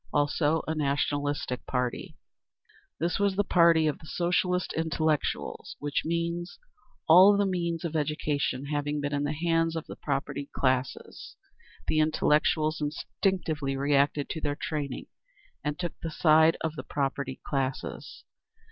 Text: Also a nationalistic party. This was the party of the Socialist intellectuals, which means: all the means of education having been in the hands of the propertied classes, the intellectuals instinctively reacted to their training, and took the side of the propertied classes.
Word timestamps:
Also 0.11 0.63
a 0.67 0.73
nationalistic 0.73 1.63
party. 1.67 2.17
This 2.99 3.19
was 3.19 3.35
the 3.35 3.43
party 3.43 3.85
of 3.85 3.99
the 3.99 4.07
Socialist 4.07 4.73
intellectuals, 4.73 5.75
which 5.77 6.01
means: 6.03 6.57
all 7.07 7.37
the 7.37 7.45
means 7.45 7.85
of 7.85 7.95
education 7.95 8.65
having 8.65 8.99
been 8.99 9.13
in 9.13 9.25
the 9.25 9.31
hands 9.31 9.75
of 9.75 9.85
the 9.85 9.95
propertied 9.95 10.51
classes, 10.53 11.35
the 11.87 11.99
intellectuals 11.99 12.81
instinctively 12.81 13.77
reacted 13.77 14.27
to 14.29 14.41
their 14.41 14.57
training, 14.59 15.05
and 15.63 15.77
took 15.77 15.93
the 16.01 16.09
side 16.09 16.57
of 16.61 16.75
the 16.75 16.83
propertied 16.83 17.43
classes. 17.43 18.23